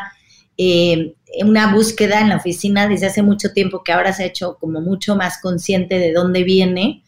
[0.58, 1.14] eh,
[1.46, 4.82] una búsqueda en la oficina desde hace mucho tiempo que ahora se ha hecho como
[4.82, 7.04] mucho más consciente de dónde viene,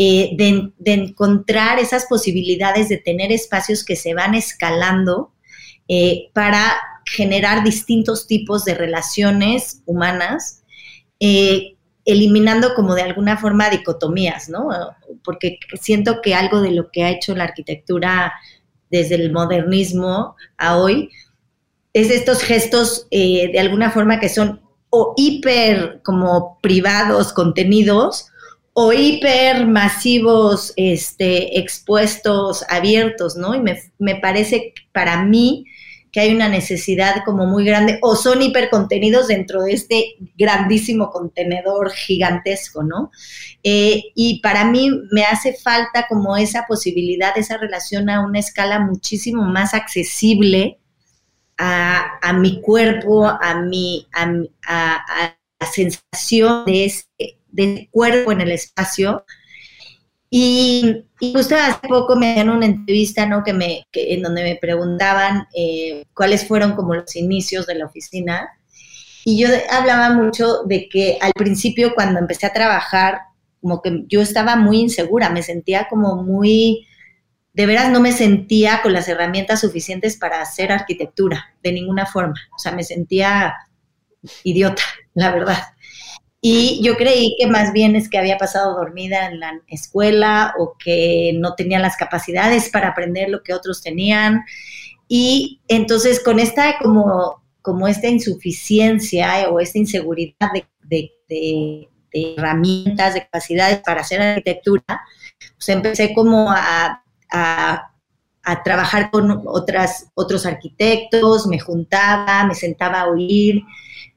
[0.00, 5.32] eh, de, de, encontrar esas posibilidades de tener espacios que se van escalando
[6.34, 10.62] para generar distintos tipos de relaciones humanas
[12.08, 14.70] eliminando como de alguna forma dicotomías, ¿no?
[15.22, 18.32] Porque siento que algo de lo que ha hecho la arquitectura
[18.90, 21.10] desde el modernismo a hoy
[21.92, 28.30] es estos gestos eh, de alguna forma que son o hiper como privados, contenidos,
[28.80, 33.56] o hiper masivos, este, expuestos, abiertos, ¿no?
[33.56, 35.64] Y me, me parece para mí
[36.12, 41.90] que hay una necesidad como muy grande, o son hipercontenidos dentro de este grandísimo contenedor
[41.90, 43.10] gigantesco, ¿no?
[43.64, 48.78] Eh, y para mí me hace falta como esa posibilidad, esa relación a una escala
[48.78, 50.78] muchísimo más accesible
[51.56, 54.26] a, mi cuerpo, a, mi, a,
[55.58, 59.24] la sensación de ese, de cuerpo en el espacio,
[60.30, 63.42] y, justo hace poco me dieron una entrevista, ¿no?
[63.42, 68.48] Que me, en donde me preguntaban eh, cuáles fueron como los inicios de la oficina.
[69.24, 73.20] Y yo hablaba mucho de que al principio cuando empecé a trabajar,
[73.60, 76.86] como que yo estaba muy insegura, me sentía como muy,
[77.54, 82.36] de veras no me sentía con las herramientas suficientes para hacer arquitectura, de ninguna forma.
[82.54, 83.54] O sea, me sentía
[84.44, 84.82] idiota,
[85.14, 85.58] la verdad.
[86.50, 90.76] Y yo creí que más bien es que había pasado dormida en la escuela o
[90.82, 94.46] que no tenía las capacidades para aprender lo que otros tenían.
[95.08, 100.48] Y entonces con esta como, como esta insuficiencia o esta inseguridad
[100.84, 105.02] de, herramientas, de capacidades para hacer arquitectura,
[105.54, 107.02] pues empecé como a,
[108.64, 113.62] trabajar con otras, otros arquitectos, me juntaba, me sentaba a oír,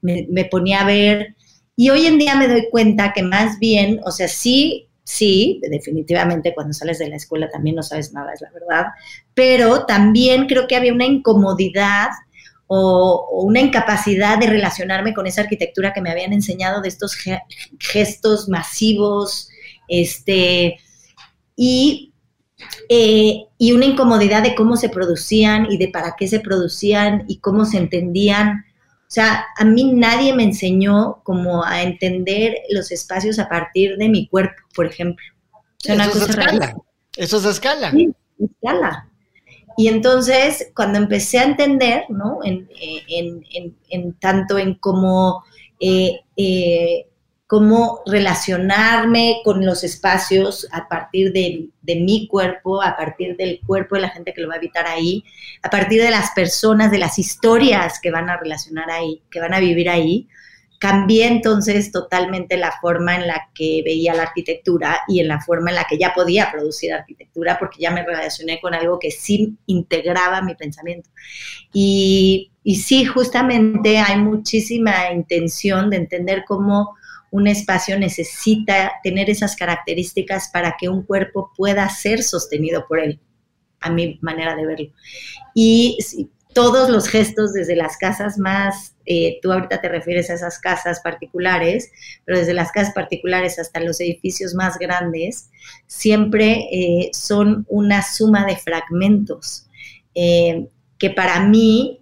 [0.01, 1.35] me ponía a ver
[1.81, 6.53] y hoy en día me doy cuenta que más bien, o sea, sí, sí, definitivamente
[6.53, 8.85] cuando sales de la escuela también no sabes nada, es la verdad,
[9.33, 12.09] pero también creo que había una incomodidad
[12.67, 17.17] o, una incapacidad de relacionarme con esa arquitectura que me habían enseñado de estos
[17.79, 19.49] gestos masivos,
[19.87, 20.77] este,
[21.55, 22.13] y,
[22.89, 27.39] eh, y una incomodidad de cómo se producían y de para qué se producían y
[27.39, 28.65] cómo se entendían
[29.11, 34.07] o sea, a mí nadie me enseñó como a entender los espacios a partir de
[34.07, 35.25] mi cuerpo, por ejemplo.
[35.83, 36.75] Eso una cosa escala.
[37.17, 37.91] Eso es escala.
[37.91, 39.09] Sí, escala.
[39.75, 42.39] Y entonces, cuando empecé a entender, ¿no?
[42.41, 42.69] En,
[44.21, 45.43] tanto en cómo
[45.81, 47.07] eh, eh,
[47.51, 54.03] cómo relacionarme con los espacios a partir de, mi cuerpo, a partir del cuerpo de
[54.03, 55.25] la gente que lo va a habitar ahí,
[55.61, 59.53] a partir de las personas, de las historias que van a relacionar ahí, que van
[59.53, 60.29] a vivir ahí.
[60.79, 65.71] Cambié entonces totalmente la forma en la que veía la arquitectura y en la forma
[65.71, 69.57] en la que ya podía producir arquitectura, porque ya me relacioné con algo que sí
[69.65, 71.09] integraba mi pensamiento.
[71.73, 76.95] Y, y sí, justamente hay muchísima intención de entender cómo
[77.31, 83.19] un espacio necesita tener esas características para que un cuerpo pueda ser sostenido por él,
[83.79, 84.91] a mi manera de verlo.
[85.55, 85.97] Y
[86.53, 90.99] todos los gestos, desde las casas más, eh, tú ahorita te refieres a esas casas
[91.01, 91.89] particulares,
[92.25, 95.49] pero desde las casas particulares hasta los edificios más grandes,
[95.87, 99.67] siempre eh, son una suma de fragmentos
[100.13, 100.67] eh,
[100.97, 102.00] que para mí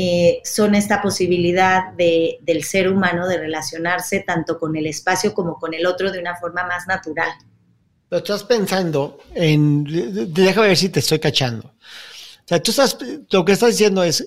[0.00, 5.58] eh, son esta posibilidad de, del ser humano de relacionarse tanto con el espacio como
[5.58, 7.30] con el otro de una forma más natural.
[8.08, 9.84] Pero estás pensando en,
[10.32, 11.66] déjame ver si te estoy cachando.
[11.66, 12.96] O sea, tú estás,
[13.30, 14.24] lo que estás diciendo es,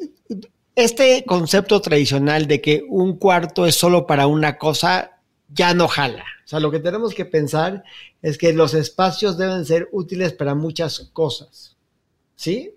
[0.75, 6.25] este concepto tradicional de que un cuarto es solo para una cosa, ya no jala.
[6.43, 7.85] O sea, lo que tenemos que pensar
[8.21, 11.77] es que los espacios deben ser útiles para muchas cosas.
[12.35, 12.75] ¿Sí?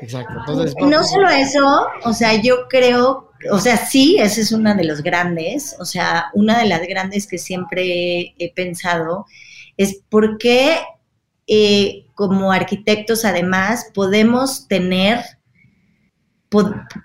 [0.00, 0.34] Exacto.
[0.86, 5.02] no solo eso, o sea, yo creo, o sea, sí, esa es una de los
[5.02, 9.26] grandes, o sea, una de las grandes que siempre he pensado
[9.76, 10.78] es por qué
[11.46, 15.24] eh, como arquitectos además podemos tener,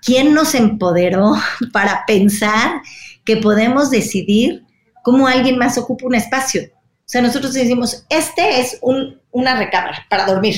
[0.02, 1.34] ¿quién nos empoderó
[1.72, 2.82] para pensar
[3.24, 4.64] que podemos decidir
[5.02, 6.62] cómo alguien más ocupa un espacio.
[6.64, 10.56] O sea, nosotros decimos, este es una recámara para dormir.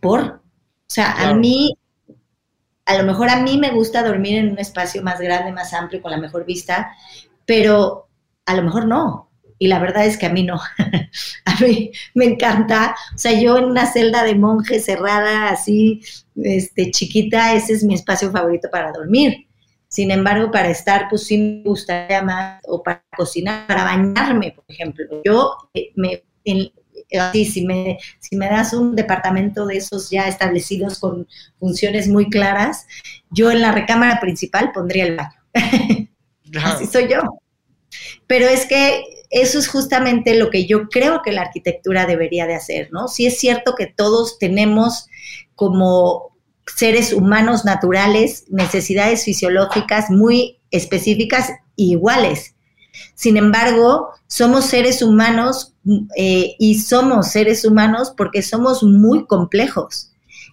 [0.00, 0.40] ¿Por?
[0.88, 1.76] O sea, a mí,
[2.86, 6.00] a lo mejor a mí me gusta dormir en un espacio más grande, más amplio,
[6.00, 6.92] con la mejor vista,
[7.44, 8.08] pero
[8.46, 9.30] a lo mejor no.
[9.58, 10.58] Y la verdad es que a mí no.
[11.44, 12.96] a mí me encanta.
[13.14, 16.00] O sea, yo en una celda de monje cerrada, así,
[16.36, 19.46] este, chiquita, ese es mi espacio favorito para dormir.
[19.88, 24.64] Sin embargo, para estar, pues sí me gustaría más, o para cocinar, para bañarme, por
[24.68, 25.04] ejemplo.
[25.24, 26.22] Yo eh, me,
[27.16, 31.26] así, si me, si me das un departamento de esos ya establecidos con
[31.58, 32.86] funciones muy claras,
[33.30, 35.40] yo en la recámara principal pondría el baño.
[36.62, 37.20] Así soy yo.
[38.26, 42.54] Pero es que eso es justamente lo que yo creo que la arquitectura debería de
[42.54, 43.08] hacer, ¿no?
[43.08, 45.06] Sí es cierto que todos tenemos
[45.54, 52.54] como seres humanos naturales necesidades fisiológicas muy específicas e iguales.
[53.14, 55.74] Sin embargo, somos seres humanos
[56.16, 60.12] eh, y somos seres humanos porque somos muy complejos.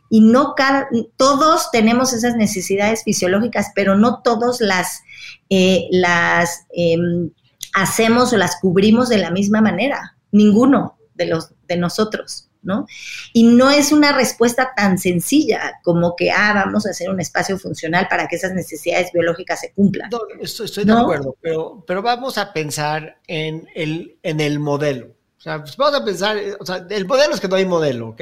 [0.09, 5.01] Y no cada, todos tenemos esas necesidades fisiológicas, pero no todos las,
[5.49, 7.31] eh, las em,
[7.73, 10.15] hacemos o las cubrimos de la misma manera.
[10.31, 12.49] Ninguno de, los, de nosotros.
[12.65, 12.87] ¿no?
[13.31, 17.59] Y no es una respuesta tan sencilla como que, ah, vamos a hacer un espacio
[17.59, 20.09] funcional para que esas necesidades biológicas se cumplan.
[20.41, 25.15] estoy, de acuerdo, pero, pero vamos a pensar en el, en el modelo.
[25.45, 28.21] Sea, pues vamos a pensar, o sea, el modelo es que no hay modelo, ¿ok?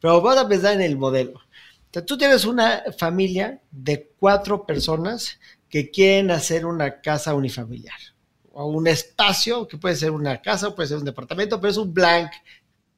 [0.00, 1.38] Pero vamos a pensar en el modelo.
[2.06, 7.98] tú tienes una familia de cuatro personas que quieren hacer una casa unifamiliar
[8.52, 11.76] o un espacio que puede ser una casa o puede ser un departamento, pero es
[11.76, 12.30] un blank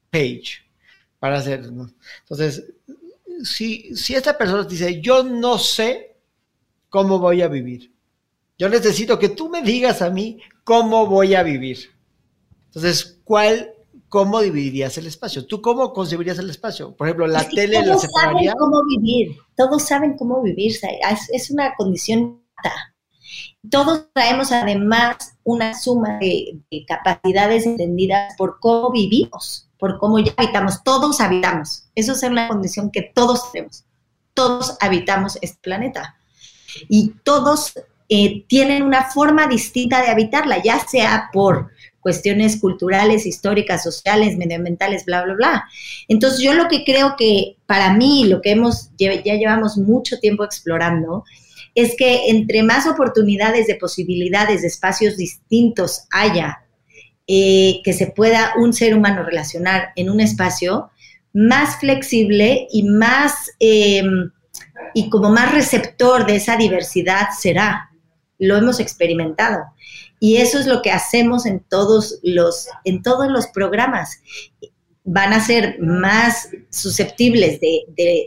[0.09, 0.63] page
[1.19, 1.65] para hacer.
[1.65, 2.63] Entonces,
[3.43, 6.15] si, si esta persona dice, yo no sé
[6.89, 7.91] cómo voy a vivir,
[8.57, 11.94] yo necesito que tú me digas a mí cómo voy a vivir.
[12.75, 13.73] Entonces, ¿cuál,
[14.09, 15.47] cómo dividirías el espacio?
[15.47, 16.95] ¿Tú cómo concebirías el espacio?
[16.97, 18.53] Por ejemplo, la tele la separaría.
[18.53, 22.41] Saben cómo vivir, todos saben cómo vivir, es, es una condición
[23.69, 30.33] todos traemos además una suma de, de, capacidades entendidas por cómo vivimos por cómo ya
[30.39, 31.91] habitamos, todos habitamos.
[31.95, 33.85] Eso es una condición que todos tenemos.
[34.33, 36.17] Todos habitamos este planeta.
[36.89, 37.75] Y todos
[38.09, 41.71] eh, tienen una forma distinta de habitarla, ya sea por
[42.05, 45.65] cuestiones culturales, históricas, sociales, medioambientales, bla, bla, bla.
[46.07, 50.45] Entonces yo lo que creo que para mí, lo que hemos, ya llevamos mucho tiempo
[50.45, 51.25] explorando,
[51.75, 56.61] es que entre más oportunidades de posibilidades de espacios distintos haya
[57.27, 60.91] eh, que se pueda un ser humano relacionar en un espacio
[61.33, 64.31] más flexible y más em,
[64.93, 67.91] y como más receptor de esa diversidad será.
[68.39, 69.65] Lo hemos experimentado.
[70.21, 74.21] Y eso es lo que hacemos en todos los, en todos los programas.
[75.05, 77.85] Van a ser más susceptibles de,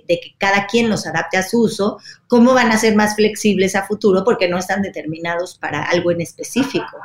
[0.07, 1.97] que cada quien los adapte a su uso,
[2.27, 6.21] cómo van a ser más flexibles a futuro porque no están determinados para algo en
[6.21, 6.97] específico.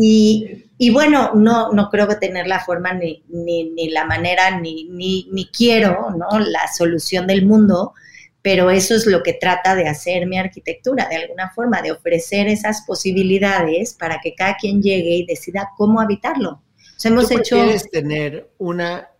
[0.00, 5.50] Y, bueno, no, no creo que tener la forma ni, ni, la manera, ni, ni,
[5.52, 6.38] quiero, ¿no?
[6.38, 7.94] La solución del mundo,
[8.42, 12.48] pero eso es lo que trata de hacer mi arquitectura, de alguna forma, de ofrecer
[12.48, 16.50] esas posibilidades para que cada quien llegue y decida cómo habitarlo.
[16.50, 17.56] O sea, hemos hecho...
[17.56, 19.10] ¿Quieres tener una,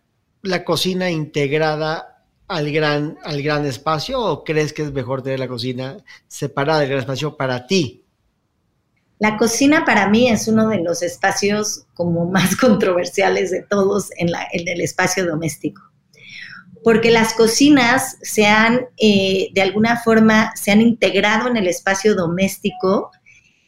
[0.41, 5.47] la cocina integrada al gran, al gran espacio o crees que es mejor tener la
[5.47, 8.05] cocina separada del gran espacio para ti?
[9.19, 14.29] La cocina para mí es uno de los espacios como más controversiales de todos en,
[14.53, 15.81] el espacio doméstico,
[16.83, 22.15] porque las cocinas se han, eh, de alguna forma, se han integrado en el espacio
[22.15, 23.11] doméstico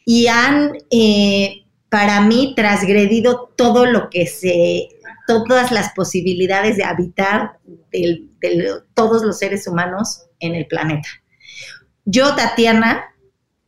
[0.04, 4.88] y han, eh, para mí, transgredido todo lo que se,
[5.26, 7.58] todas las posibilidades de habitar
[7.90, 8.22] de
[8.94, 11.08] todos los seres humanos en el planeta.
[12.04, 13.04] Yo, Tatiana,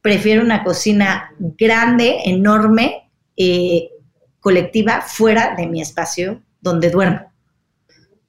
[0.01, 3.91] prefiero una cocina grande, enorme, eh,
[4.41, 7.33] colectiva, fuera de mi espacio donde duermo,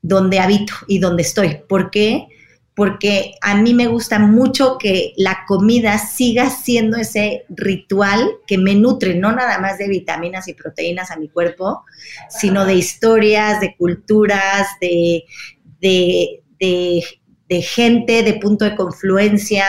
[0.07, 1.57] donde habito y donde estoy.
[1.67, 2.27] ¿Por qué?
[2.75, 8.75] Porque a mí me gusta mucho que la comida siga siendo ese ritual que me
[8.75, 11.83] nutre, no nada más de vitaminas y proteínas a mi cuerpo,
[12.29, 15.23] sino de historias, de culturas, de,
[15.81, 19.65] de, de gente, de punto de confluencia,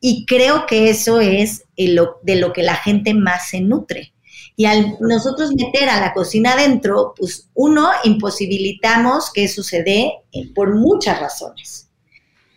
[0.00, 4.12] y creo que eso es de lo que la gente más se nutre.
[4.58, 10.14] Y al nosotros meter a la cocina adentro, pues uno, imposibilitamos que sucede
[10.52, 11.88] por muchas razones.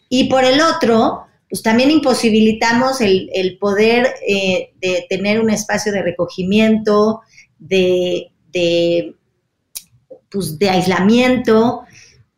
[0.09, 6.01] Y por el otro, pues también imposibilitamos el, poder eh, de tener un espacio de
[6.01, 7.21] recogimiento,
[7.59, 9.15] de, de,
[10.31, 11.83] pues de aislamiento.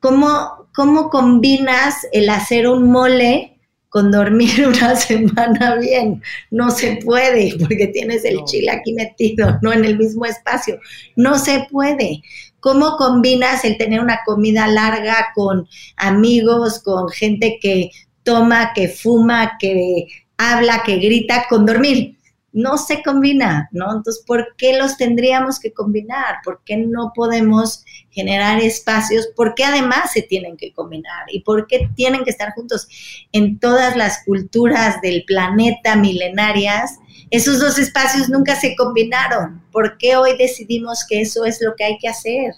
[0.01, 3.52] ¿Cómo, ¿Cómo combinas el hacer un mole
[3.93, 6.21] con dormir una semana bien?
[6.49, 10.79] No se puede porque tienes el chile aquí metido, no en el mismo espacio.
[11.15, 12.23] No se puede.
[12.59, 15.67] ¿Cómo combinas el tener una comida larga con
[15.97, 17.91] amigos, con gente que
[18.23, 22.17] toma, que fuma, que habla, que grita con dormir.
[22.53, 23.91] No se combina, ¿no?
[23.91, 26.37] Entonces, ¿por qué los tendríamos que combinar?
[26.43, 29.27] ¿Por qué no podemos generar espacios?
[29.35, 31.25] ¿Por qué además se tienen que combinar?
[31.29, 32.87] ¿Y por qué tienen que estar juntos?
[33.31, 36.99] En todas las culturas del planeta milenarias,
[37.31, 39.61] esos dos espacios nunca se combinaron.
[39.71, 42.53] ¿Por qué hoy decidimos que eso es lo que hay que hacer?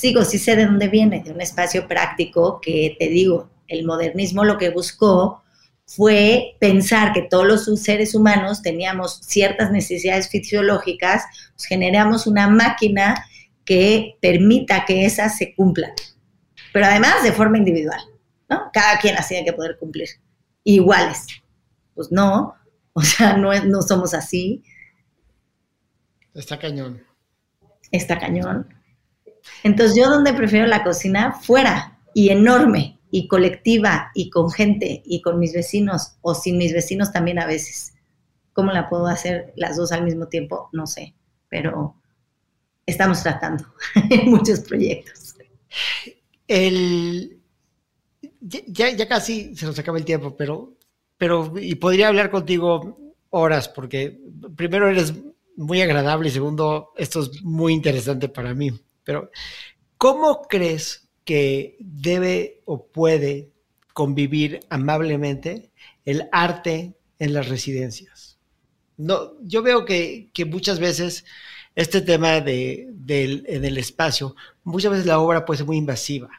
[0.00, 4.44] sigo, sí sé de dónde viene, de un espacio práctico que te digo, el modernismo
[4.44, 5.42] lo que buscó
[5.90, 11.24] fue pensar que todos los seres humanos teníamos ciertas necesidades fisiológicas,
[11.56, 13.26] pues generamos una máquina
[13.64, 15.90] que permita que esas se cumplan,
[16.72, 17.98] pero además de forma individual,
[18.48, 18.70] ¿no?
[18.72, 20.08] Cada quien las tiene que poder cumplir,
[20.62, 21.26] iguales.
[21.96, 22.54] Pues no,
[22.92, 24.62] o sea, no, no somos así.
[26.34, 27.02] Está cañón.
[27.90, 28.72] Está cañón.
[29.64, 35.20] Entonces, yo donde prefiero la cocina, fuera y enorme y colectiva y con gente y
[35.22, 37.94] con mis vecinos o sin mis vecinos también a veces.
[38.52, 40.68] ¿Cómo la puedo hacer las dos al mismo tiempo?
[40.72, 41.14] No sé,
[41.48, 41.96] pero
[42.86, 43.64] estamos tratando
[44.10, 45.34] en muchos proyectos.
[46.46, 47.40] El,
[48.40, 50.76] ya, ya, casi se nos acaba el tiempo, pero,
[51.16, 54.20] pero y podría hablar contigo horas, porque
[54.56, 55.14] primero eres
[55.56, 58.72] muy agradable y segundo, esto es muy interesante para mí.
[59.04, 59.30] Pero,
[59.96, 63.52] ¿cómo crees que debe o puede
[63.92, 65.70] convivir amablemente
[66.04, 68.36] el arte en las residencias?
[68.96, 71.24] No, yo veo que, muchas veces
[71.76, 72.88] este tema de,
[73.46, 76.30] en el espacio, muchas veces la obra puede ser muy invasiva.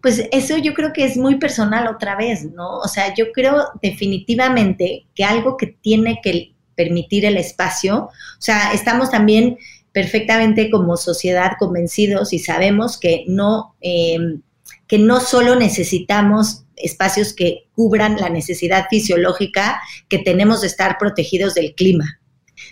[0.00, 2.78] Pues eso yo creo que es muy personal otra vez, ¿no?
[2.78, 8.72] O sea, yo creo definitivamente que algo que tiene que permitir el espacio, o sea,
[8.72, 9.58] estamos también
[9.98, 14.42] perfectamente como sociedad convencidos y sabemos que no, em,
[14.86, 21.54] que no solo necesitamos espacios que cubran la necesidad fisiológica que tenemos de estar protegidos
[21.54, 22.20] del clima,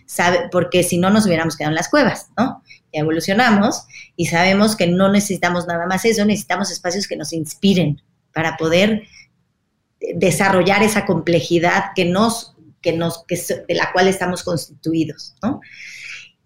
[0.06, 0.48] ¿sabe?
[0.52, 2.62] porque si no nos hubiéramos quedado en las cuevas, ¿no?
[2.94, 3.82] Ya evolucionamos
[4.14, 8.00] y sabemos que no necesitamos nada más eso, necesitamos espacios que nos inspiren
[8.32, 9.02] para poder
[10.14, 13.34] desarrollar esa complejidad que nos, que nos, que,
[13.66, 15.60] de la cual estamos constituidos, ¿no?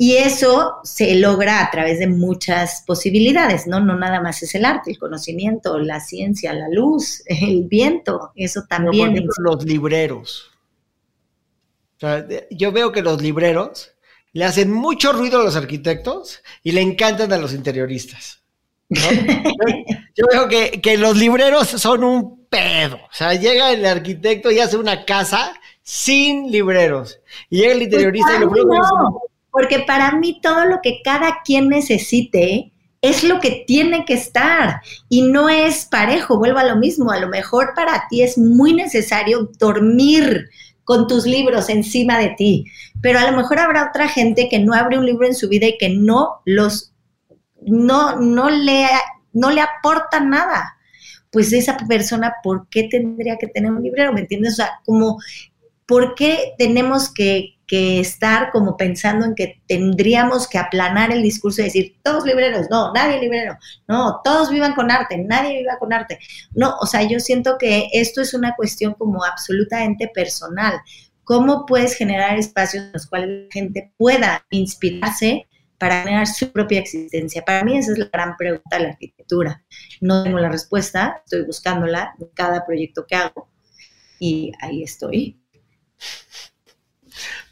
[0.03, 3.81] Y eso se logra a través de muchas posibilidades, ¿no?
[3.81, 8.63] No nada más es el arte, el conocimiento, la ciencia, la luz, el viento, eso
[8.67, 9.29] también.
[9.37, 10.51] los libreros.
[12.51, 13.93] yo veo que los libreros
[14.33, 18.41] le hacen mucho ruido a los arquitectos y le encantan a los interioristas.
[18.89, 22.97] yo, veo que, que, los libreros son un pedo.
[22.97, 27.21] O sea, llega el arquitecto y hace una casa sin libreros.
[27.51, 31.69] Y llega el interiorista y lo primero porque para mí todo lo que cada quien
[31.69, 32.73] necesite
[33.03, 37.21] es lo que tiene que estar y no es parejo, vuelvo a lo mismo, a
[37.21, 40.51] lo mejor para ti es muy necesario dormir
[40.85, 42.67] con tus libros encima de ti,
[43.01, 45.67] pero a lo mejor habrá otra gente que no abre un libro en su vida
[45.67, 46.93] y que no los
[47.63, 48.87] no no le
[49.33, 50.77] no le aporta nada.
[51.31, 54.13] Pues esa persona, ¿por qué tendría que tener un librero?
[54.13, 54.55] ¿Me entiendes?
[54.55, 55.19] O sea, como,
[55.87, 61.61] ¿por qué tenemos que, que estar como pensando en que tendríamos que aplanar el discurso
[61.61, 63.57] y decir, todos libreros, no, nadie librero,
[63.87, 66.19] no, todos vivan con arte, nadie viva con arte.
[66.53, 70.81] No, o sea, yo siento que esto es una cuestión como absolutamente personal.
[71.23, 75.47] ¿Cómo puedes generar espacios en los cuales la gente pueda inspirarse
[75.79, 77.45] para generar su propia existencia?
[77.45, 79.65] Para mí esa es la gran pregunta de la arquitectura.
[80.01, 83.49] No tengo la respuesta, estoy buscándola en cada proyecto que hago
[84.19, 85.41] y ahí estoy.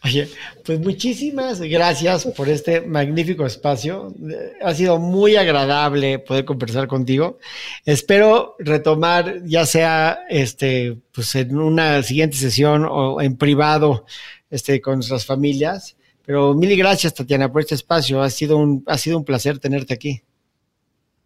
[0.09, 0.27] Oye,
[0.65, 4.15] pues muchísimas gracias por este magnífico espacio.
[4.63, 7.39] Ha sido muy agradable poder conversar contigo.
[7.85, 14.07] Espero retomar, ya sea este, pues en una siguiente sesión o en privado,
[14.51, 15.99] este, con nuestras familias.
[16.25, 18.23] Pero mil gracias, Tatiana, por este espacio.
[18.23, 20.23] Ha sido un, ha sido un placer tenerte aquí.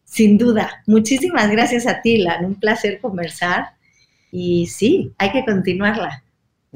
[0.04, 0.82] Sin duda.
[0.88, 2.44] Muchísimas gracias a ti, Lan.
[2.44, 3.76] Un placer conversar.
[4.32, 6.24] Y sí, hay que continuarla.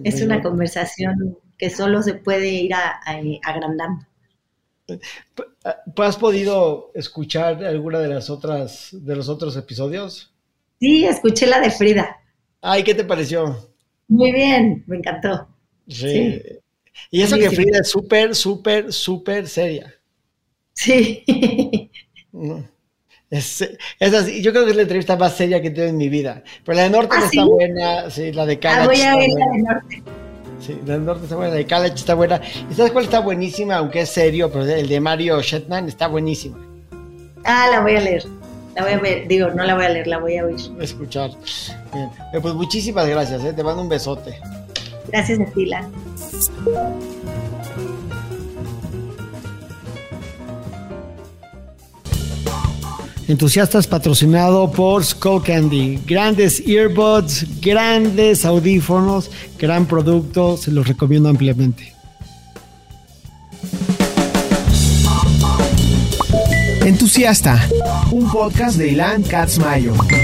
[0.05, 2.73] Es una conversación que solo se puede ir
[3.45, 4.07] agrandando.
[5.97, 10.33] ¿Has podido escuchar alguna de las otras de los otros episodios?
[10.79, 12.21] Sí, escuché la de Frida.
[12.61, 13.71] Ay, ¿qué te pareció?
[14.09, 15.49] Muy bien, me encantó.
[15.89, 16.41] Sí.
[17.11, 19.95] Y eso que Frida es súper, súper, súper seria.
[20.73, 21.25] Sí.
[23.29, 23.63] Es,
[24.01, 24.43] así.
[24.43, 26.45] Yo creo que es la entrevista más seria que he tenido en mi vida.
[26.65, 28.83] Pero la de Norte ¿Ah, está buena, sí, la de Calach.
[28.83, 30.26] Ah, voy a ver la de Norte.
[30.67, 32.41] Sí, la de Norte está buena, la de Calach está buena.
[32.69, 33.77] ¿Y sabes cuál está buenísima?
[33.77, 36.59] Aunque es serio, pero el de Mario Shetman está buenísima.
[37.45, 38.25] Ah, la voy a leer.
[38.75, 40.57] La voy a ver, digo, no la voy a leer, la voy a oír.
[40.81, 41.31] Escuchar.
[41.95, 42.11] Bien.
[42.33, 43.53] Eh, pues muchísimas gracias, ¿eh?
[43.53, 44.41] te mando un besote.
[45.13, 45.45] Gracias a
[53.29, 55.99] Entusiastas patrocinado por Skull Candy.
[56.07, 61.93] Grandes earbuds, grandes audífonos, gran producto, se los recomiendo ampliamente.
[66.85, 67.69] Entusiasta,
[68.13, 69.93] un podcast de Ilan Katzmayo.
[69.95, 70.17] Mayo.